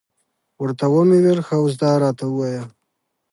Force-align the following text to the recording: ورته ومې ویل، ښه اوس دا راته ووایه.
ورته 0.61 0.85
ومې 0.93 1.17
ویل، 1.23 1.39
ښه 1.47 1.55
اوس 1.61 1.73
دا 1.81 1.91
راته 2.03 2.25
ووایه. 2.27 2.63